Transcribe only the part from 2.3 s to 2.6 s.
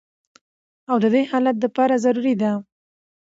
ده